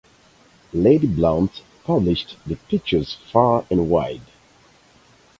[0.73, 4.23] Lady Blount published the pictures far and wide.